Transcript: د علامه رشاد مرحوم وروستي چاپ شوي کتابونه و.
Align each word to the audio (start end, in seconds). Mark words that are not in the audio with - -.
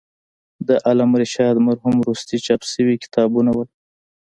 د 0.67 0.69
علامه 0.87 1.17
رشاد 1.21 1.55
مرحوم 1.67 1.95
وروستي 1.99 2.37
چاپ 2.45 2.61
شوي 2.71 2.95
کتابونه 3.03 3.51
و. 3.53 3.59